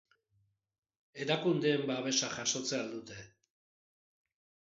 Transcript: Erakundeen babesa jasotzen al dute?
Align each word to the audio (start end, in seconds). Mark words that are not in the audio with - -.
Erakundeen 1.25 1.83
babesa 1.91 2.31
jasotzen 2.39 2.83
al 2.85 2.89
dute? 2.95 3.17